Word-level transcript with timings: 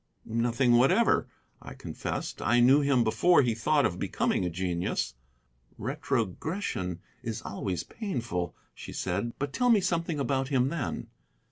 "Nothing 0.25 0.77
whatever," 0.77 1.27
I 1.61 1.75
confessed. 1.75 2.41
"I 2.41 2.59
knew 2.59 2.81
him 2.81 3.03
before 3.03 3.43
he 3.43 3.53
thought 3.53 3.85
of 3.85 3.99
becoming 3.99 4.43
a 4.43 4.49
genius." 4.49 5.13
"Retrogression 5.77 7.01
is 7.21 7.43
always 7.43 7.83
painful," 7.83 8.55
she 8.73 8.93
said; 8.93 9.33
"but 9.37 9.53
tell 9.53 9.69
me 9.69 9.79
something 9.79 10.19
about 10.19 10.47
him 10.47 10.69
then." 10.69 11.05